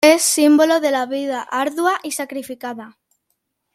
Es 0.03 0.23
símbolo 0.23 0.79
de 0.79 0.89
la 0.89 1.05
vida 1.05 1.43
ardua 1.43 1.99
y 2.01 2.09
sacrificada. 2.13 2.97